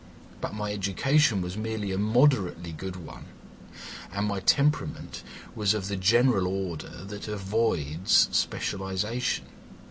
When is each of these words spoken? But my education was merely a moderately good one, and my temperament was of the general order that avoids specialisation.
But 0.41 0.55
my 0.55 0.71
education 0.73 1.41
was 1.43 1.55
merely 1.55 1.91
a 1.91 1.97
moderately 1.99 2.71
good 2.71 2.95
one, 2.95 3.25
and 4.11 4.27
my 4.27 4.39
temperament 4.39 5.21
was 5.53 5.75
of 5.75 5.89
the 5.89 5.95
general 5.95 6.47
order 6.47 7.03
that 7.05 7.27
avoids 7.27 8.27
specialisation. 8.31 9.45